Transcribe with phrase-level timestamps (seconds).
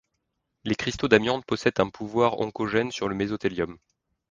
[0.63, 3.77] Les cristaux d'amiante possèdent un pouvoir oncogène sur le mésothélium.